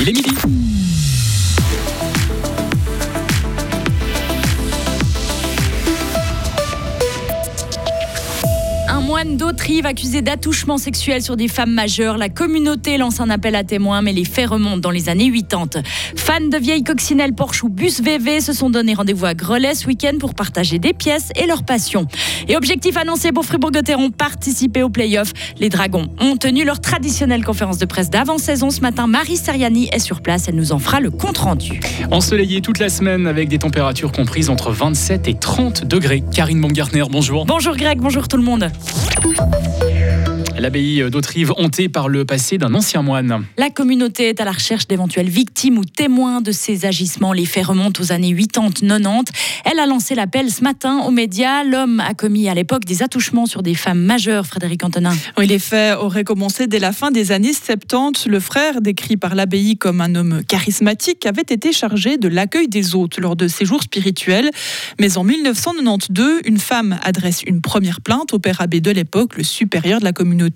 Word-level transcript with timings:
Il 0.00 0.08
est 0.08 0.12
midi. 0.12 1.07
Moine 9.24 9.36
d'Autrive 9.36 9.84
accusé 9.84 10.22
d'attouchement 10.22 10.78
sexuel 10.78 11.22
sur 11.22 11.36
des 11.36 11.48
femmes 11.48 11.72
majeures. 11.72 12.18
La 12.18 12.28
communauté 12.28 12.98
lance 12.98 13.18
un 13.18 13.30
appel 13.30 13.56
à 13.56 13.64
témoins, 13.64 14.00
mais 14.00 14.12
les 14.12 14.24
faits 14.24 14.50
remontent 14.50 14.78
dans 14.78 14.92
les 14.92 15.08
années 15.08 15.28
80. 15.28 15.82
Fans 16.14 16.40
de 16.40 16.56
vieilles 16.56 16.84
coccinelles 16.84 17.32
Porsche 17.32 17.64
ou 17.64 17.68
bus 17.68 18.00
VV 18.00 18.40
se 18.40 18.52
sont 18.52 18.70
donné 18.70 18.94
rendez-vous 18.94 19.26
à 19.26 19.34
Grelais 19.34 19.74
ce 19.74 19.88
week-end 19.88 20.18
pour 20.20 20.34
partager 20.34 20.78
des 20.78 20.92
pièces 20.92 21.30
et 21.34 21.48
leur 21.48 21.64
passion. 21.64 22.06
Et 22.46 22.56
objectif 22.56 22.96
annoncé 22.96 23.32
pour 23.32 23.44
Fribourg-Gotteron, 23.44 24.10
participer 24.10 24.84
aux 24.84 24.88
playoffs. 24.88 25.32
Les 25.58 25.68
Dragons 25.68 26.06
ont 26.20 26.36
tenu 26.36 26.64
leur 26.64 26.80
traditionnelle 26.80 27.44
conférence 27.44 27.78
de 27.78 27.86
presse 27.86 28.10
d'avant-saison 28.10 28.70
ce 28.70 28.82
matin. 28.82 29.08
Marie 29.08 29.36
Seriani 29.36 29.88
est 29.90 29.98
sur 29.98 30.20
place, 30.20 30.44
elle 30.46 30.54
nous 30.54 30.70
en 30.70 30.78
fera 30.78 31.00
le 31.00 31.10
compte-rendu. 31.10 31.80
Ensoleillé 32.12 32.60
toute 32.60 32.78
la 32.78 32.88
semaine 32.88 33.26
avec 33.26 33.48
des 33.48 33.58
températures 33.58 34.12
comprises 34.12 34.48
entre 34.48 34.70
27 34.70 35.26
et 35.26 35.34
30 35.34 35.86
degrés. 35.86 36.22
Karine 36.32 36.60
Baumgartner, 36.60 37.02
bonjour. 37.10 37.46
Bonjour 37.46 37.74
Greg, 37.74 37.98
bonjour 37.98 38.28
tout 38.28 38.36
le 38.36 38.44
monde. 38.44 38.70
thank 39.20 39.97
L'abbaye 40.58 41.08
d'Autrive 41.08 41.52
hantée 41.56 41.88
par 41.88 42.08
le 42.08 42.24
passé 42.24 42.58
d'un 42.58 42.74
ancien 42.74 43.00
moine. 43.00 43.44
La 43.56 43.70
communauté 43.70 44.30
est 44.30 44.40
à 44.40 44.44
la 44.44 44.50
recherche 44.50 44.88
d'éventuelles 44.88 45.28
victimes 45.28 45.78
ou 45.78 45.84
témoins 45.84 46.40
de 46.40 46.50
ces 46.50 46.84
agissements. 46.84 47.32
Les 47.32 47.44
faits 47.44 47.66
remontent 47.66 48.02
aux 48.02 48.10
années 48.10 48.34
80-90. 48.34 49.26
Elle 49.64 49.78
a 49.78 49.86
lancé 49.86 50.16
l'appel 50.16 50.50
ce 50.50 50.64
matin 50.64 50.98
aux 51.06 51.12
médias. 51.12 51.62
L'homme 51.62 52.00
a 52.00 52.12
commis 52.14 52.48
à 52.48 52.54
l'époque 52.54 52.84
des 52.84 53.04
attouchements 53.04 53.46
sur 53.46 53.62
des 53.62 53.74
femmes 53.74 54.00
majeures, 54.00 54.46
Frédéric 54.46 54.82
Antonin. 54.82 55.14
Oui, 55.36 55.46
les 55.46 55.60
faits 55.60 55.96
auraient 55.96 56.24
commencé 56.24 56.66
dès 56.66 56.80
la 56.80 56.90
fin 56.90 57.12
des 57.12 57.30
années 57.30 57.52
70. 57.52 58.26
Le 58.26 58.40
frère, 58.40 58.80
décrit 58.80 59.16
par 59.16 59.36
l'abbaye 59.36 59.76
comme 59.76 60.00
un 60.00 60.16
homme 60.16 60.42
charismatique, 60.48 61.24
avait 61.26 61.42
été 61.42 61.72
chargé 61.72 62.18
de 62.18 62.26
l'accueil 62.26 62.66
des 62.66 62.96
hôtes 62.96 63.18
lors 63.18 63.36
de 63.36 63.46
séjours 63.46 63.84
spirituels. 63.84 64.50
Mais 64.98 65.18
en 65.18 65.22
1992, 65.22 66.40
une 66.46 66.58
femme 66.58 66.98
adresse 67.04 67.42
une 67.46 67.60
première 67.60 68.00
plainte 68.00 68.34
au 68.34 68.40
père 68.40 68.60
abbé 68.60 68.80
de 68.80 68.90
l'époque, 68.90 69.36
le 69.36 69.44
supérieur 69.44 70.00
de 70.00 70.04
la 70.04 70.12
communauté 70.12 70.47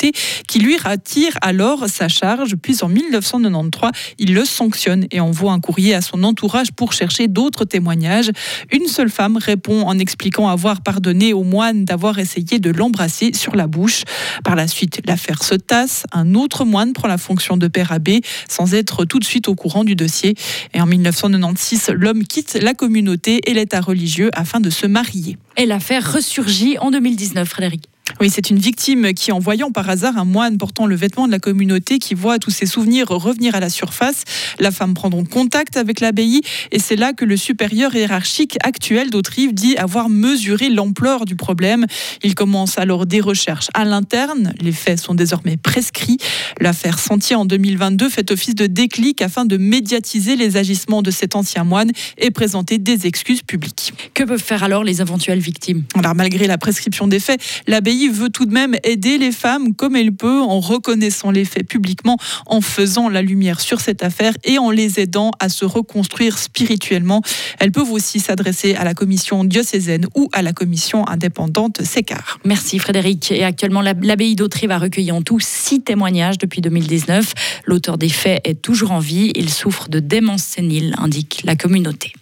qui 0.48 0.58
lui 0.58 0.76
attire 0.84 1.36
alors 1.42 1.88
sa 1.88 2.08
charge. 2.08 2.56
Puis 2.56 2.78
en 2.82 2.88
1993, 2.88 3.90
il 4.18 4.34
le 4.34 4.44
sanctionne 4.44 5.06
et 5.10 5.20
envoie 5.20 5.52
un 5.52 5.60
courrier 5.60 5.94
à 5.94 6.00
son 6.00 6.22
entourage 6.24 6.72
pour 6.72 6.92
chercher 6.92 7.28
d'autres 7.28 7.64
témoignages. 7.64 8.30
Une 8.70 8.86
seule 8.86 9.10
femme 9.10 9.36
répond 9.36 9.82
en 9.82 9.98
expliquant 9.98 10.48
avoir 10.48 10.82
pardonné 10.82 11.32
au 11.32 11.42
moine 11.42 11.84
d'avoir 11.84 12.18
essayé 12.18 12.58
de 12.58 12.70
l'embrasser 12.70 13.32
sur 13.34 13.54
la 13.54 13.66
bouche. 13.66 14.02
Par 14.44 14.56
la 14.56 14.68
suite, 14.68 15.00
l'affaire 15.06 15.42
se 15.42 15.54
tasse. 15.54 16.04
Un 16.12 16.34
autre 16.34 16.64
moine 16.64 16.92
prend 16.92 17.08
la 17.08 17.18
fonction 17.18 17.56
de 17.56 17.68
père 17.68 17.92
abbé 17.92 18.20
sans 18.48 18.74
être 18.74 19.04
tout 19.04 19.18
de 19.18 19.24
suite 19.24 19.48
au 19.48 19.54
courant 19.54 19.84
du 19.84 19.94
dossier. 19.94 20.34
Et 20.74 20.80
en 20.80 20.86
1996, 20.86 21.90
l'homme 21.94 22.24
quitte 22.24 22.58
la 22.60 22.74
communauté 22.74 23.40
et 23.46 23.54
l'état 23.54 23.80
religieux 23.80 24.30
afin 24.32 24.60
de 24.60 24.70
se 24.70 24.86
marier. 24.86 25.38
Et 25.56 25.66
l'affaire 25.66 26.12
ressurgit 26.12 26.78
en 26.78 26.90
2019, 26.90 27.48
Frédéric. 27.48 27.91
Oui, 28.22 28.30
c'est 28.30 28.50
une 28.50 28.58
victime 28.60 29.14
qui, 29.14 29.32
en 29.32 29.40
voyant 29.40 29.72
par 29.72 29.90
hasard 29.90 30.16
un 30.16 30.24
moine 30.24 30.56
portant 30.56 30.86
le 30.86 30.94
vêtement 30.94 31.26
de 31.26 31.32
la 31.32 31.40
communauté, 31.40 31.98
qui 31.98 32.14
voit 32.14 32.38
tous 32.38 32.52
ses 32.52 32.66
souvenirs 32.66 33.08
revenir 33.08 33.56
à 33.56 33.58
la 33.58 33.68
surface, 33.68 34.22
la 34.60 34.70
femme 34.70 34.94
prend 34.94 35.10
donc 35.10 35.28
contact 35.28 35.76
avec 35.76 35.98
l'abbaye 35.98 36.40
et 36.70 36.78
c'est 36.78 36.94
là 36.94 37.14
que 37.14 37.24
le 37.24 37.36
supérieur 37.36 37.96
hiérarchique 37.96 38.58
actuel 38.62 39.10
d'Autrive 39.10 39.54
dit 39.54 39.76
avoir 39.76 40.08
mesuré 40.08 40.68
l'ampleur 40.68 41.24
du 41.24 41.34
problème. 41.34 41.84
Il 42.22 42.36
commence 42.36 42.78
alors 42.78 43.06
des 43.06 43.20
recherches 43.20 43.70
à 43.74 43.84
l'interne. 43.84 44.54
Les 44.60 44.70
faits 44.70 45.00
sont 45.00 45.16
désormais 45.16 45.56
prescrits. 45.56 46.18
L'affaire 46.60 47.00
Sentier 47.00 47.34
en 47.34 47.44
2022 47.44 48.08
fait 48.08 48.30
office 48.30 48.54
de 48.54 48.68
déclic 48.68 49.20
afin 49.20 49.46
de 49.46 49.56
médiatiser 49.56 50.36
les 50.36 50.56
agissements 50.56 51.02
de 51.02 51.10
cet 51.10 51.34
ancien 51.34 51.64
moine 51.64 51.90
et 52.18 52.30
présenter 52.30 52.78
des 52.78 53.08
excuses 53.08 53.42
publiques. 53.42 53.94
Que 54.14 54.22
peuvent 54.22 54.40
faire 54.40 54.62
alors 54.62 54.84
les 54.84 55.00
éventuelles 55.00 55.40
victimes? 55.40 55.82
Alors, 55.98 56.14
malgré 56.14 56.46
la 56.46 56.56
prescription 56.56 57.08
des 57.08 57.18
faits, 57.18 57.42
l'abbaye 57.66 58.11
veut 58.12 58.30
tout 58.30 58.46
de 58.46 58.52
même 58.52 58.76
aider 58.84 59.18
les 59.18 59.32
femmes 59.32 59.74
comme 59.74 59.96
elle 59.96 60.12
peut 60.12 60.40
en 60.40 60.60
reconnaissant 60.60 61.30
les 61.30 61.44
faits 61.44 61.66
publiquement, 61.66 62.16
en 62.46 62.60
faisant 62.60 63.08
la 63.08 63.22
lumière 63.22 63.60
sur 63.60 63.80
cette 63.80 64.02
affaire 64.02 64.34
et 64.44 64.58
en 64.58 64.70
les 64.70 65.00
aidant 65.00 65.30
à 65.40 65.48
se 65.48 65.64
reconstruire 65.64 66.38
spirituellement. 66.38 67.22
Elles 67.58 67.72
peuvent 67.72 67.90
aussi 67.90 68.20
s'adresser 68.20 68.74
à 68.74 68.84
la 68.84 68.94
commission 68.94 69.44
diocésaine 69.44 70.06
ou 70.14 70.28
à 70.32 70.42
la 70.42 70.52
commission 70.52 71.06
indépendante 71.08 71.82
SECAR. 71.82 72.38
Merci 72.44 72.78
Frédéric. 72.78 73.32
Et 73.32 73.44
actuellement, 73.44 73.80
l'abbaye 73.82 74.36
d'Autrive 74.36 74.70
a 74.70 74.78
recueilli 74.78 75.12
en 75.12 75.22
tout 75.22 75.40
six 75.40 75.82
témoignages 75.82 76.38
depuis 76.38 76.60
2019. 76.60 77.34
L'auteur 77.66 77.98
des 77.98 78.08
faits 78.08 78.40
est 78.44 78.60
toujours 78.60 78.92
en 78.92 78.98
vie. 78.98 79.32
Il 79.34 79.50
souffre 79.50 79.88
de 79.88 79.98
démence 79.98 80.42
sénile, 80.42 80.94
indique 80.98 81.42
la 81.44 81.56
communauté. 81.56 82.12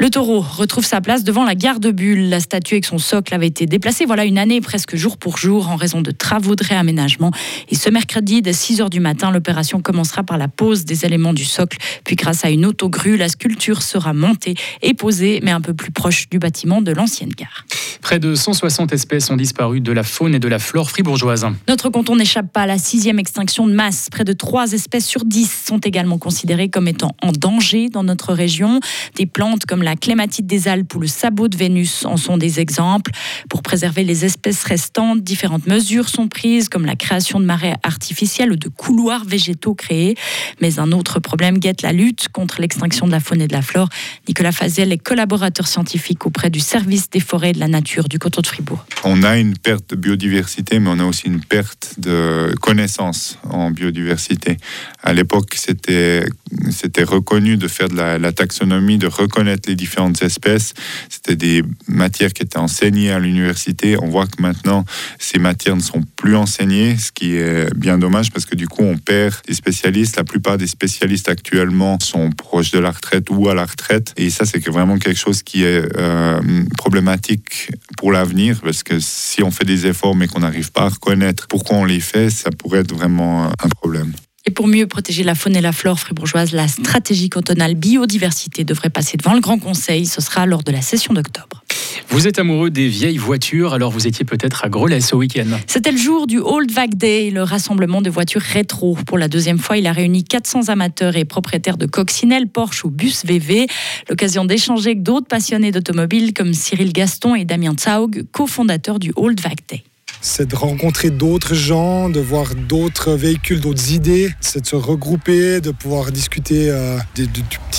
Le 0.00 0.08
taureau 0.08 0.40
retrouve 0.40 0.86
sa 0.86 1.02
place 1.02 1.24
devant 1.24 1.44
la 1.44 1.54
gare 1.54 1.78
de 1.78 1.90
Bulle. 1.90 2.30
La 2.30 2.40
statue 2.40 2.76
avec 2.76 2.86
son 2.86 2.96
socle 2.96 3.34
avait 3.34 3.48
été 3.48 3.66
déplacée 3.66 4.06
voilà 4.06 4.24
une 4.24 4.38
année 4.38 4.62
presque 4.62 4.96
jour 4.96 5.18
pour 5.18 5.36
jour 5.36 5.68
en 5.68 5.76
raison 5.76 6.00
de 6.00 6.10
travaux 6.10 6.56
de 6.56 6.64
réaménagement. 6.64 7.30
Et 7.68 7.74
ce 7.74 7.90
mercredi, 7.90 8.40
dès 8.40 8.54
6 8.54 8.80
h 8.80 8.88
du 8.88 8.98
matin, 8.98 9.30
l'opération 9.30 9.82
commencera 9.82 10.22
par 10.22 10.38
la 10.38 10.48
pose 10.48 10.86
des 10.86 11.04
éléments 11.04 11.34
du 11.34 11.44
socle. 11.44 11.76
Puis 12.02 12.16
grâce 12.16 12.46
à 12.46 12.48
une 12.48 12.64
autogrue, 12.64 13.18
la 13.18 13.28
sculpture 13.28 13.82
sera 13.82 14.14
montée 14.14 14.54
et 14.80 14.94
posée, 14.94 15.40
mais 15.42 15.50
un 15.50 15.60
peu 15.60 15.74
plus 15.74 15.90
proche 15.90 16.30
du 16.30 16.38
bâtiment 16.38 16.80
de 16.80 16.92
l'ancienne 16.92 17.34
gare. 17.36 17.66
Près 18.00 18.18
de 18.18 18.34
160 18.34 18.94
espèces 18.94 19.30
ont 19.30 19.36
disparu 19.36 19.82
de 19.82 19.92
la 19.92 20.02
faune 20.02 20.34
et 20.34 20.38
de 20.38 20.48
la 20.48 20.58
flore 20.58 20.90
fribourgeoise. 20.90 21.46
Notre 21.68 21.90
canton 21.90 22.16
n'échappe 22.16 22.50
pas 22.50 22.62
à 22.62 22.66
la 22.66 22.78
sixième 22.78 23.18
extinction 23.18 23.66
de 23.66 23.74
masse. 23.74 24.08
Près 24.10 24.24
de 24.24 24.32
3 24.32 24.72
espèces 24.72 25.06
sur 25.06 25.26
10 25.26 25.64
sont 25.66 25.78
également 25.78 26.16
considérées 26.16 26.70
comme 26.70 26.88
étant 26.88 27.14
en 27.20 27.32
danger 27.32 27.90
dans 27.90 28.02
notre 28.02 28.32
région. 28.32 28.80
Des 29.16 29.26
plantes 29.26 29.66
comme 29.66 29.82
la 29.82 29.89
la 29.90 29.96
clématite 29.96 30.46
des 30.46 30.68
Alpes 30.68 30.94
ou 30.94 31.00
le 31.00 31.08
sabot 31.08 31.48
de 31.48 31.56
Vénus 31.56 32.04
en 32.04 32.16
sont 32.16 32.38
des 32.38 32.60
exemples. 32.60 33.10
Pour 33.48 33.60
préserver 33.60 34.04
les 34.04 34.24
espèces 34.24 34.62
restantes, 34.62 35.24
différentes 35.24 35.66
mesures 35.66 36.08
sont 36.08 36.28
prises, 36.28 36.68
comme 36.68 36.86
la 36.86 36.94
création 36.94 37.40
de 37.40 37.44
marais 37.44 37.74
artificiels 37.82 38.52
ou 38.52 38.56
de 38.56 38.68
couloirs 38.68 39.24
végétaux 39.24 39.74
créés. 39.74 40.14
Mais 40.60 40.78
un 40.78 40.92
autre 40.92 41.18
problème 41.18 41.58
guette 41.58 41.82
la 41.82 41.92
lutte 41.92 42.28
contre 42.28 42.60
l'extinction 42.60 43.08
de 43.08 43.10
la 43.10 43.18
faune 43.18 43.40
et 43.40 43.48
de 43.48 43.52
la 43.52 43.62
flore. 43.62 43.88
Nicolas 44.28 44.52
Fazel 44.52 44.92
est 44.92 44.98
collaborateur 44.98 45.66
scientifique 45.66 46.24
auprès 46.24 46.50
du 46.50 46.60
service 46.60 47.10
des 47.10 47.18
forêts 47.18 47.50
et 47.50 47.52
de 47.54 47.58
la 47.58 47.66
nature 47.66 48.08
du 48.08 48.20
canton 48.20 48.42
de 48.42 48.46
Fribourg. 48.46 48.84
On 49.02 49.24
a 49.24 49.38
une 49.38 49.58
perte 49.58 49.90
de 49.90 49.96
biodiversité, 49.96 50.78
mais 50.78 50.90
on 50.90 51.00
a 51.00 51.04
aussi 51.04 51.26
une 51.26 51.40
perte 51.40 51.94
de 51.98 52.54
connaissances 52.60 53.40
en 53.42 53.72
biodiversité. 53.72 54.56
À 55.02 55.12
l'époque, 55.12 55.54
c'était 55.56 56.24
c'était 56.70 57.02
reconnu 57.02 57.56
de 57.56 57.68
faire 57.68 57.88
de 57.88 57.96
la, 57.96 58.32
taxonomie, 58.32 58.98
de 58.98 59.06
reconnaître 59.06 59.68
les 59.68 59.76
différentes 59.76 60.22
espèces. 60.22 60.74
C'était 61.08 61.36
des 61.36 61.62
matières 61.88 62.32
qui 62.32 62.42
étaient 62.42 62.58
enseignées 62.58 63.10
à 63.10 63.18
l'université. 63.18 63.96
On 64.00 64.08
voit 64.08 64.26
que 64.26 64.40
maintenant, 64.40 64.84
ces 65.18 65.38
matières 65.38 65.76
ne 65.76 65.82
sont 65.82 66.02
plus 66.16 66.36
enseignées, 66.36 66.96
ce 66.96 67.12
qui 67.12 67.36
est 67.36 67.72
bien 67.76 67.98
dommage 67.98 68.30
parce 68.30 68.46
que 68.46 68.56
du 68.56 68.68
coup, 68.68 68.82
on 68.82 68.96
perd 68.96 69.34
des 69.46 69.54
spécialistes. 69.54 70.16
La 70.16 70.24
plupart 70.24 70.58
des 70.58 70.66
spécialistes 70.66 71.28
actuellement 71.28 71.98
sont 72.00 72.30
proches 72.30 72.70
de 72.70 72.78
la 72.78 72.90
retraite 72.90 73.28
ou 73.30 73.48
à 73.48 73.54
la 73.54 73.64
retraite. 73.64 74.12
Et 74.16 74.30
ça, 74.30 74.44
c'est 74.44 74.66
vraiment 74.68 74.98
quelque 74.98 75.18
chose 75.18 75.42
qui 75.42 75.64
est 75.64 75.84
euh, 75.96 76.40
problématique 76.76 77.70
pour 77.96 78.12
l'avenir 78.12 78.60
parce 78.62 78.82
que 78.82 78.98
si 79.00 79.42
on 79.42 79.50
fait 79.50 79.64
des 79.64 79.86
efforts 79.86 80.16
mais 80.16 80.26
qu'on 80.26 80.40
n'arrive 80.40 80.72
pas 80.72 80.82
à 80.82 80.88
reconnaître 80.88 81.46
pourquoi 81.48 81.76
on 81.76 81.84
les 81.84 82.00
fait, 82.00 82.30
ça 82.30 82.50
pourrait 82.50 82.80
être 82.80 82.94
vraiment 82.94 83.46
un 83.46 83.68
problème. 83.68 84.12
Et 84.50 84.52
pour 84.52 84.66
mieux 84.66 84.88
protéger 84.88 85.22
la 85.22 85.36
faune 85.36 85.54
et 85.54 85.60
la 85.60 85.70
flore 85.70 86.00
fribourgeoise, 86.00 86.50
la 86.50 86.66
stratégie 86.66 87.30
cantonale 87.30 87.76
biodiversité 87.76 88.64
devrait 88.64 88.90
passer 88.90 89.16
devant 89.16 89.32
le 89.32 89.38
Grand 89.38 89.58
Conseil. 89.58 90.06
Ce 90.06 90.20
sera 90.20 90.44
lors 90.44 90.64
de 90.64 90.72
la 90.72 90.82
session 90.82 91.14
d'octobre. 91.14 91.62
Vous 92.08 92.26
êtes 92.26 92.40
amoureux 92.40 92.68
des 92.68 92.88
vieilles 92.88 93.16
voitures, 93.16 93.74
alors 93.74 93.92
vous 93.92 94.08
étiez 94.08 94.24
peut-être 94.24 94.64
à 94.64 94.68
Grelais 94.68 95.00
ce 95.00 95.14
week-end. 95.14 95.46
C'était 95.68 95.92
le 95.92 95.98
jour 95.98 96.26
du 96.26 96.40
Old 96.40 96.72
Vac 96.72 96.96
Day, 96.96 97.30
le 97.30 97.44
rassemblement 97.44 98.02
de 98.02 98.10
voitures 98.10 98.40
rétro. 98.40 98.98
Pour 99.06 99.18
la 99.18 99.28
deuxième 99.28 99.60
fois, 99.60 99.78
il 99.78 99.86
a 99.86 99.92
réuni 99.92 100.24
400 100.24 100.68
amateurs 100.68 101.16
et 101.16 101.24
propriétaires 101.24 101.76
de 101.76 101.86
coccinelles, 101.86 102.48
Porsche 102.48 102.84
ou 102.84 102.90
bus 102.90 103.24
VV. 103.24 103.68
L'occasion 104.08 104.44
d'échanger 104.44 104.90
avec 104.90 105.04
d'autres 105.04 105.28
passionnés 105.28 105.70
d'automobile 105.70 106.34
comme 106.34 106.54
Cyril 106.54 106.92
Gaston 106.92 107.36
et 107.36 107.44
Damien 107.44 107.74
Tsaug, 107.74 108.24
cofondateurs 108.32 108.98
du 108.98 109.12
Old 109.14 109.40
Vac 109.40 109.58
Day 109.68 109.84
c'est 110.20 110.48
de 110.48 110.56
rencontrer 110.56 111.10
d'autres 111.10 111.54
gens, 111.54 112.08
de 112.08 112.20
voir 112.20 112.54
d'autres 112.54 113.12
véhicules, 113.12 113.60
d'autres 113.60 113.92
idées, 113.92 114.34
c'est 114.40 114.60
de 114.60 114.66
se 114.66 114.76
regrouper, 114.76 115.60
de 115.60 115.70
pouvoir 115.70 116.12
discuter 116.12 116.70
euh, 116.70 116.98
du 117.14 117.26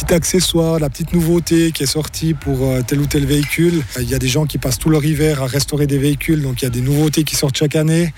petit 0.01 0.13
accessoire, 0.13 0.79
la 0.79 0.89
petite 0.89 1.13
nouveauté 1.13 1.71
qui 1.71 1.83
est 1.83 1.87
sortie 1.87 2.33
pour 2.33 2.65
euh, 2.65 2.81
tel 2.85 2.99
ou 2.99 3.05
tel 3.05 3.25
véhicule. 3.25 3.83
Il 3.99 4.09
y 4.09 4.15
a 4.15 4.19
des 4.19 4.27
gens 4.27 4.45
qui 4.45 4.57
passent 4.57 4.79
tout 4.79 4.89
leur 4.89 5.03
hiver 5.03 5.43
à 5.43 5.47
restaurer 5.47 5.87
des 5.87 5.97
véhicules, 5.97 6.41
donc 6.41 6.61
il 6.61 6.65
y 6.65 6.67
a 6.67 6.71
des 6.71 6.81
nouveautés 6.81 7.23
qui 7.23 7.35
sortent 7.35 7.57
chaque 7.57 7.75
année. 7.75 8.13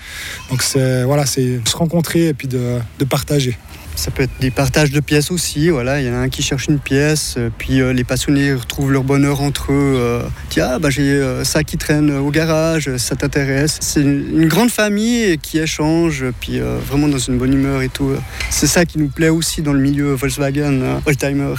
Donc 0.50 0.62
c'est 0.62 1.04
voilà, 1.04 1.26
c'est 1.26 1.60
se 1.66 1.76
rencontrer 1.76 2.28
et 2.28 2.34
puis 2.34 2.48
de 2.48 2.80
partager. 3.08 3.56
Ça 3.96 4.10
peut 4.10 4.24
être 4.24 4.40
des 4.40 4.50
partages 4.50 4.90
de 4.90 4.98
pièces 4.98 5.30
aussi. 5.30 5.70
Voilà, 5.70 6.00
il 6.00 6.06
y 6.06 6.10
en 6.10 6.14
a 6.14 6.18
un 6.18 6.28
qui 6.28 6.42
cherche 6.42 6.66
une 6.66 6.80
pièce, 6.80 7.36
euh, 7.38 7.48
puis 7.56 7.80
euh, 7.80 7.92
les 7.92 8.02
passionnés 8.02 8.52
retrouvent 8.52 8.90
leur 8.90 9.04
bonheur 9.04 9.40
entre 9.40 9.72
eux. 9.72 10.22
Tiens, 10.48 10.78
bah, 10.80 10.90
j'ai 10.90 11.22
ça 11.44 11.62
qui 11.64 11.76
traîne 11.76 12.10
au 12.10 12.30
garage, 12.30 12.96
ça 12.96 13.14
t'intéresse. 13.14 13.78
C'est 13.80 14.00
une 14.00 14.46
grande 14.46 14.70
famille 14.70 15.38
qui 15.38 15.58
échange, 15.58 16.24
puis 16.40 16.60
vraiment 16.60 17.08
dans 17.08 17.18
une 17.18 17.38
bonne 17.38 17.52
humeur 17.52 17.82
et 17.82 17.88
tout. 17.88 18.12
C'est 18.50 18.66
ça 18.66 18.84
qui 18.84 18.98
nous 18.98 19.08
plaît 19.08 19.28
aussi 19.28 19.62
dans 19.62 19.72
le 19.72 19.80
milieu 19.80 20.12
Volkswagen 20.14 21.00
Oldtimer. 21.06 21.54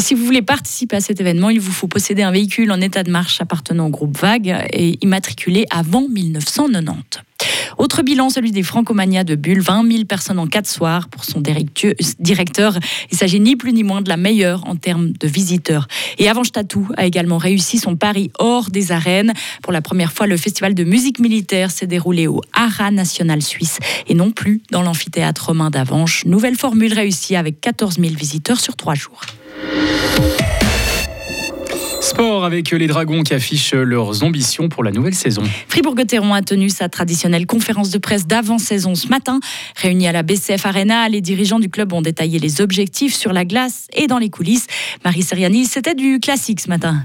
Si 0.00 0.14
vous 0.14 0.24
voulez 0.24 0.40
participer 0.40 0.96
à 0.96 1.00
cet 1.00 1.20
événement, 1.20 1.50
il 1.50 1.60
vous 1.60 1.72
faut 1.72 1.86
posséder 1.86 2.22
un 2.22 2.30
véhicule 2.30 2.72
en 2.72 2.80
état 2.80 3.02
de 3.02 3.10
marche 3.10 3.40
appartenant 3.42 3.86
au 3.86 3.90
groupe 3.90 4.16
Vague 4.16 4.66
et 4.72 4.98
immatriculé 5.02 5.66
avant 5.70 6.08
1990. 6.08 7.20
Autre 7.76 8.02
bilan, 8.02 8.30
celui 8.30 8.50
des 8.50 8.62
Francomania 8.62 9.24
de 9.24 9.34
Bulle, 9.34 9.60
20 9.60 9.90
000 9.90 10.04
personnes 10.04 10.38
en 10.38 10.46
quatre 10.46 10.68
soirs 10.68 11.08
pour 11.08 11.24
son 11.24 11.40
directeur. 11.40 12.78
Il 13.10 13.16
s'agit 13.16 13.40
ni 13.40 13.56
plus 13.56 13.72
ni 13.72 13.84
moins 13.84 14.00
de 14.00 14.08
la 14.08 14.16
meilleure 14.16 14.66
en 14.66 14.74
termes 14.74 15.12
de 15.12 15.28
visiteurs. 15.28 15.86
Et 16.18 16.28
Avanche 16.28 16.52
Tatou 16.52 16.88
a 16.96 17.04
également 17.04 17.38
réussi 17.38 17.78
son 17.78 17.96
pari 17.96 18.30
hors 18.38 18.70
des 18.70 18.92
arènes. 18.92 19.32
Pour 19.62 19.72
la 19.72 19.82
première 19.82 20.12
fois, 20.12 20.26
le 20.26 20.36
festival 20.36 20.74
de 20.74 20.84
musique 20.84 21.18
militaire 21.18 21.70
s'est 21.70 21.86
déroulé 21.86 22.26
au 22.26 22.40
Hara 22.54 22.90
National 22.90 23.42
Suisse 23.42 23.78
et 24.08 24.14
non 24.14 24.30
plus 24.30 24.62
dans 24.70 24.82
l'amphithéâtre 24.82 25.46
romain 25.46 25.70
d'Avanche. 25.70 26.24
Nouvelle 26.24 26.56
formule 26.56 26.92
réussie 26.92 27.36
avec 27.36 27.60
14 27.60 27.98
000 27.98 28.14
visiteurs 28.14 28.60
sur 28.60 28.76
trois 28.76 28.94
jours. 28.94 29.20
Sport 32.00 32.44
avec 32.44 32.70
les 32.70 32.86
Dragons 32.86 33.22
qui 33.22 33.34
affichent 33.34 33.74
leurs 33.74 34.24
ambitions 34.24 34.68
pour 34.68 34.82
la 34.82 34.90
nouvelle 34.90 35.14
saison. 35.14 35.42
Fribourg-Gotteron 35.68 36.34
a 36.34 36.42
tenu 36.42 36.68
sa 36.68 36.88
traditionnelle 36.88 37.46
conférence 37.46 37.90
de 37.90 37.98
presse 37.98 38.26
d'avant-saison 38.26 38.94
ce 38.94 39.08
matin. 39.08 39.38
Réunis 39.76 40.08
à 40.08 40.12
la 40.12 40.22
BCF 40.22 40.66
Arena, 40.66 41.08
les 41.08 41.20
dirigeants 41.20 41.60
du 41.60 41.68
club 41.68 41.92
ont 41.92 42.02
détaillé 42.02 42.38
les 42.38 42.60
objectifs 42.60 43.14
sur 43.14 43.32
la 43.32 43.44
glace 43.44 43.86
et 43.92 44.06
dans 44.06 44.18
les 44.18 44.30
coulisses. 44.30 44.66
Marie 45.04 45.22
Seriani, 45.22 45.66
c'était 45.66 45.94
du 45.94 46.18
classique 46.20 46.60
ce 46.60 46.68
matin. 46.68 47.04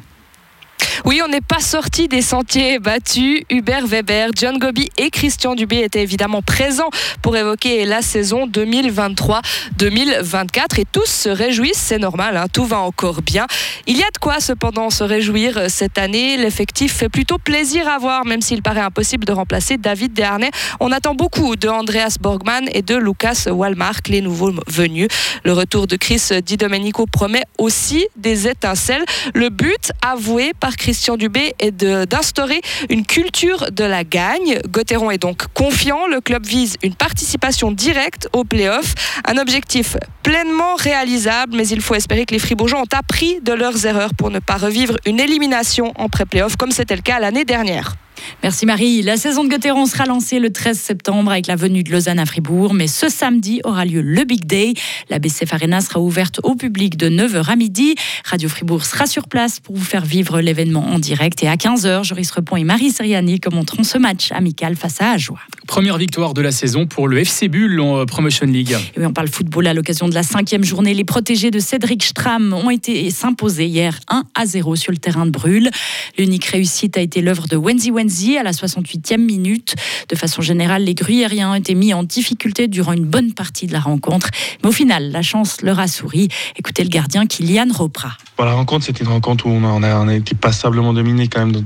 Oui, 1.06 1.22
on 1.24 1.28
n'est 1.28 1.42
pas 1.42 1.60
sorti 1.60 2.08
des 2.08 2.22
sentiers 2.22 2.80
battus. 2.80 3.44
Hubert 3.50 3.86
Weber, 3.86 4.30
John 4.36 4.58
Gobi 4.58 4.90
et 4.98 5.10
Christian 5.10 5.56
Dubé 5.56 5.82
étaient 5.82 6.04
évidemment 6.04 6.42
présents 6.42 6.90
pour 7.22 7.38
évoquer 7.38 7.86
la 7.86 8.02
saison 8.02 8.48
2023-2024 8.48 10.80
et 10.80 10.86
tous 10.92 11.06
se 11.06 11.30
réjouissent, 11.30 11.78
c'est 11.78 12.00
normal, 12.00 12.38
hein, 12.38 12.46
tout 12.52 12.66
va 12.66 12.80
encore 12.80 13.22
bien. 13.22 13.48
Il 13.88 13.98
y 13.98 14.04
a 14.04 14.10
de 14.12 14.18
quoi 14.20 14.40
cependant 14.40 14.90
se 14.90 15.04
réjouir 15.04 15.70
cette 15.70 15.98
année. 15.98 16.38
L'effectif 16.38 16.94
fait 16.94 17.10
plutôt 17.10 17.38
plaisir 17.38 17.88
à 17.88 17.98
voir, 17.98 18.26
même 18.26 18.42
s'il 18.42 18.62
paraît 18.62 18.82
impossible 18.82 19.26
de 19.26 19.32
remplacer 19.32 19.78
David 19.78 20.14
Desharnais. 20.14 20.52
On 20.80 20.92
attend 20.92 21.16
beaucoup 21.16 21.56
de 21.56 21.68
Andreas 21.68 22.18
Borgman 22.20 22.68
et 22.72 22.82
de 22.82 22.96
Lucas 22.96 23.46
Walmark, 23.48 24.08
les 24.08 24.22
nouveaux 24.22 24.54
venus. 24.68 25.08
Le 25.44 25.54
retour 25.54 25.88
de 25.88 25.96
Chris 25.96 26.22
Di 26.44 26.58
Domenico 26.58 27.06
promet 27.06 27.44
aussi 27.58 28.08
des 28.16 28.48
étincelles. 28.48 29.06
Le 29.34 29.50
but 29.50 29.92
avoué 30.02 30.54
par 30.60 30.75
Christian 30.78 31.18
Dubé 31.18 31.54
est 31.60 31.72
d'instaurer 31.72 32.62
une 32.90 33.06
culture 33.06 33.72
de 33.72 33.84
la 33.84 34.04
gagne. 34.04 34.60
Gauthieron 34.70 35.12
est 35.12 35.18
donc 35.18 35.44
confiant. 35.54 36.08
Le 36.08 36.22
club 36.22 36.46
vise 36.46 36.78
une 36.84 36.96
participation 36.96 37.72
directe 37.72 38.28
aux 38.34 38.44
playoffs. 38.44 38.94
Un 39.28 39.38
objectif 39.38 39.98
pleinement 40.24 40.76
réalisable, 40.76 41.56
mais 41.56 41.68
il 41.68 41.82
faut 41.82 41.96
espérer 41.96 42.26
que 42.26 42.34
les 42.34 42.40
Fribourgeois 42.40 42.82
ont 42.82 42.98
appris 42.98 43.40
de 43.42 43.54
leurs 43.54 43.86
erreurs 43.86 44.14
pour 44.18 44.30
ne 44.30 44.40
pas 44.40 44.58
revivre 44.58 44.96
une 45.06 45.20
élimination 45.20 45.94
en 45.96 46.10
pré-playoff 46.10 46.56
comme 46.56 46.72
c'était 46.72 46.96
le 46.96 47.02
cas 47.02 47.20
l'année 47.20 47.46
dernière. 47.46 47.96
Merci 48.44 48.66
Marie. 48.66 49.02
La 49.02 49.18
saison 49.18 49.44
de 49.44 49.50
Gauthieron 49.50 49.86
sera 49.86 50.06
lancée 50.06 50.40
le 50.40 50.52
13 50.52 50.78
septembre 50.78 51.32
avec 51.32 51.48
la 51.48 51.56
venue 51.56 51.84
de 51.84 51.92
Lausanne 51.92 52.20
à 52.20 52.26
Fribourg, 52.26 52.74
mais 52.74 52.88
ce 52.88 53.10
samedi 53.10 53.62
aura 53.64 53.86
lieu 53.86 54.02
le 54.02 54.24
Big 54.24 54.46
Day. 54.46 54.74
La 55.10 55.20
BCF 55.20 55.54
Arena 55.54 55.82
sera 55.82 56.00
ouverte 56.00 56.40
au 56.44 56.56
public 56.56 56.98
de 56.98 57.10
9h 57.10 57.50
à 57.50 57.56
midi. 57.56 57.96
Radio 58.24 58.50
Fribourg 58.50 58.86
sera 58.86 59.06
sur 59.06 59.28
place 59.28 59.60
pour 59.60 59.76
vous 59.76 59.84
faire 59.84 60.06
vivre 60.06 60.42
l'événement 60.42 60.86
en 60.86 61.00
direct 61.00 61.44
et 61.44 61.48
à 61.48 61.56
15h, 61.56 62.04
Joris 62.04 62.32
Repont 62.32 62.58
et 62.58 62.64
Marie 62.64 62.92
Seriani 62.92 63.40
commenteront 63.40 63.84
ce 63.84 63.98
match 63.98 64.32
amical 64.32 64.76
face 64.76 65.02
à 65.02 65.12
Ajoie. 65.12 65.40
Première 65.68 65.98
victoire 65.98 66.34
de 66.34 66.42
la 66.42 66.52
saison 66.52 66.86
pour 66.86 67.08
le 67.08 67.20
FC 67.20 67.48
Bull 67.48 67.80
en 67.80 67.98
euh, 67.98 68.06
Promotion 68.06 68.46
League. 68.46 68.76
Et 68.96 69.06
on 69.06 69.14
parle 69.14 69.28
football 69.30 69.68
à 69.68 69.74
l'occasion 69.74 70.08
de 70.08 70.14
la 70.14 70.22
cinquième 70.22 70.64
journée. 70.64 70.94
Les 70.94 71.04
protégés 71.04 71.50
de 71.50 71.60
Cédric 71.60 72.04
Stram 72.04 72.54
ont 72.54 72.70
été 72.70 73.10
s'imposer 73.10 73.66
hier 73.66 74.00
1 74.10 74.24
à 74.36 74.46
0 74.46 74.76
sur 74.76 74.92
le 74.92 74.98
terrain 74.98 75.26
de 75.26 75.32
Brûle. 75.32 75.72
L'unique 76.18 76.46
réussite 76.46 76.98
a 76.98 77.02
été 77.02 77.22
l'œuvre 77.22 77.48
de 77.48 77.58
Wenzi 77.58 77.90
Wenzi 77.92 78.38
à 78.38 78.44
la 78.44 78.52
68e 78.52 79.18
minute. 79.18 79.76
De 80.10 80.16
façon 80.16 80.42
générale, 80.42 80.84
les 80.84 80.94
gruyériens 80.94 81.52
ont 81.52 81.56
été 81.56 81.74
mis 81.74 81.94
en 81.94 82.04
difficulté 82.04 82.68
durant 82.68 82.94
une 82.94 83.06
bonne 83.06 83.34
partie 83.34 83.66
de 83.66 83.74
la 83.74 83.80
rencontre. 83.80 84.30
Mais 84.64 84.70
au 84.70 84.74
final, 84.74 85.12
la 85.12 85.22
chance 85.22 85.62
leur 85.62 85.80
a 85.80 85.88
souri. 85.88 86.30
Écoutez 86.58 86.84
le 86.84 86.90
gardien 86.90 87.26
Kylian 87.26 87.68
Ropra. 87.74 88.12
la 88.38 88.54
rencontre, 88.54 88.86
c'était 88.86 89.04
une 89.04 89.10
rencontre 89.10 89.48
où 89.48 89.50
on 89.50 89.84
a, 89.84 89.96
on 90.00 90.08
a 90.08 90.14
été 90.14 90.36
passablement 90.36 90.94
dominé 90.94 91.28
quand 91.28 91.46
même 91.46 91.66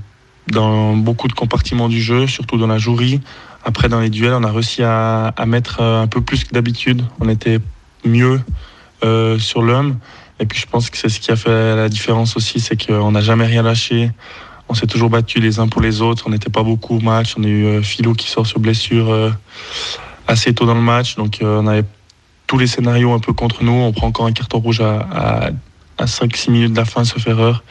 dans 0.52 0.96
beaucoup 0.96 1.28
de 1.28 1.34
compartiments 1.34 1.90
du 1.90 2.02
jeu, 2.02 2.28
surtout 2.28 2.58
dans 2.58 2.68
la 2.68 2.78
jouerie. 2.78 3.20
Après, 3.66 3.90
dans 3.90 4.00
les 4.00 4.10
duels, 4.10 4.34
on 4.34 4.44
a 4.44 4.52
réussi 4.52 4.84
à, 4.84 5.34
mettre 5.46 5.82
euh, 5.82 6.02
un 6.02 6.08
peu 6.08 6.22
plus 6.22 6.44
que 6.44 6.54
d'habitude. 6.54 7.04
On 7.20 7.28
était 7.28 7.60
mieux 8.06 8.42
euh, 9.04 9.38
sur 9.38 9.62
l'homme. 9.62 9.98
Et 10.40 10.46
puis, 10.46 10.60
je 10.60 10.66
pense 10.66 10.90
que 10.90 10.98
c'est 10.98 11.10
ce 11.10 11.20
qui 11.20 11.32
a 11.32 11.36
fait 11.36 11.76
la 11.76 11.90
différence 11.90 12.38
aussi, 12.38 12.60
c'est 12.62 12.88
qu'on 12.88 13.12
n'a 13.12 13.22
jamais 13.22 13.46
rien 13.46 13.62
lâché. 13.62 14.12
On 14.70 14.74
s'est 14.74 14.88
toujours 14.88 15.10
battu 15.10 15.40
les 15.40 15.60
uns 15.60 15.68
pour 15.68 15.82
les 15.82 16.02
autres. 16.02 16.24
On 16.28 16.30
n'était 16.30 16.50
pas 16.50 16.64
beaucoup 16.64 16.98
au 16.98 17.00
match. 17.02 17.34
On 17.38 17.44
a 17.44 17.48
eu 17.48 17.66
euh, 17.66 17.82
Philo 17.82 18.14
qui 18.14 18.30
sort 18.30 18.48
sur 18.48 18.60
blessure 18.60 19.34
assez 20.28 20.54
tôt 20.54 20.66
dans 20.66 20.76
le 20.76 20.82
match. 20.82 21.16
Donc, 21.16 21.40
on 21.42 21.68
avait 21.68 21.86
tous 22.48 22.58
les 22.58 22.68
scénarios 22.68 23.14
un 23.14 23.20
peu 23.20 23.34
contre 23.34 23.64
nous. 23.64 23.74
On 23.74 23.92
prend 23.92 24.08
encore 24.08 24.28
un 24.28 24.32
carton 24.32 24.60
rouge 24.60 24.80
à, 24.80 25.52
à, 25.98 26.06
5-6 26.06 26.52
minutes 26.52 26.72
de 26.72 26.78
la 26.78 26.86
fin, 26.86 27.04
sauf 27.04 27.28
erreur. 27.28 27.64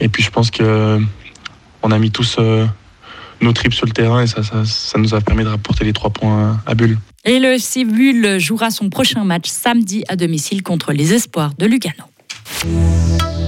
Et 0.00 0.08
puis, 0.08 0.22
je 0.22 0.30
pense 0.30 0.50
que 0.50 1.00
on 1.82 1.90
a 1.90 1.98
mis 1.98 2.10
tous 2.10 2.38
nos 3.40 3.52
tripes 3.52 3.74
sur 3.74 3.86
le 3.86 3.92
terrain 3.92 4.22
et 4.22 4.26
ça, 4.26 4.42
ça, 4.42 4.98
nous 4.98 5.14
a 5.14 5.20
permis 5.20 5.44
de 5.44 5.48
rapporter 5.48 5.84
les 5.84 5.92
trois 5.92 6.10
points 6.10 6.60
à 6.66 6.74
Bulle. 6.74 6.98
Et 7.24 7.38
le 7.38 7.54
FC 7.54 7.84
Bulle 7.84 8.38
jouera 8.38 8.70
son 8.70 8.88
prochain 8.88 9.24
match 9.24 9.48
samedi 9.48 10.04
à 10.08 10.16
domicile 10.16 10.62
contre 10.62 10.92
les 10.92 11.12
Espoirs 11.12 11.52
de 11.58 11.66
Lugano. 11.66 12.04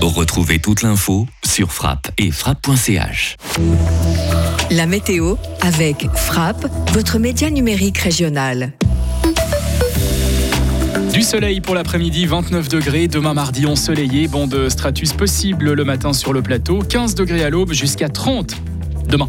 Retrouvez 0.00 0.58
toute 0.58 0.82
l'info 0.82 1.26
sur 1.44 1.73
frappe 1.73 2.11
et 2.19 2.31
frappe.ch. 2.31 3.37
La 4.70 4.87
météo 4.87 5.37
avec 5.61 6.06
Frappe, 6.14 6.67
votre 6.93 7.19
média 7.19 7.50
numérique 7.50 7.99
régional. 7.99 8.73
Du 11.12 11.23
soleil 11.23 11.61
pour 11.61 11.75
l'après-midi, 11.75 12.26
29 12.26 12.69
degrés. 12.69 13.08
Demain 13.08 13.35
mardi 13.35 13.67
ensoleillé, 13.67 14.29
bon 14.29 14.46
de 14.46 14.69
stratus 14.69 15.12
possible 15.12 15.73
le 15.73 15.85
matin 15.85 16.12
sur 16.12 16.32
le 16.32 16.43
plateau. 16.43 16.81
15 16.81 17.14
degrés 17.14 17.43
à 17.43 17.50
l'aube 17.50 17.73
jusqu'à 17.73 18.08
30 18.08 18.55
demain. 19.08 19.29